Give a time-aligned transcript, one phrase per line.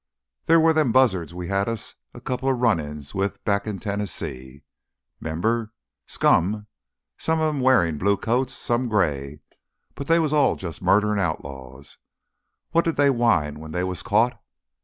[0.45, 4.63] There were them buzzards we had us a coupla run ins with back in Tennessee,
[5.19, 5.73] 'member?
[6.07, 6.65] Scum...
[7.19, 9.41] some of 'em wearin' blue coats, some gray,
[9.93, 11.99] but they was all jus' murderin' outlaws.
[12.71, 14.41] What did they whine when they was caught?